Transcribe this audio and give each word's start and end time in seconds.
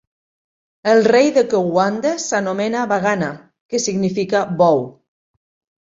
El 0.93 1.03
rei 1.11 1.29
de 1.35 1.43
Kouande 1.51 2.15
s'anomena 2.25 2.89
"Bagana" 2.95 3.31
que 3.71 3.85
significa 3.87 4.45
Bou. 4.65 4.87